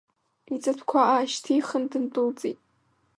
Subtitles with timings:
[0.53, 2.59] Иҵатәқәа аашьҭихын дындәылҵит.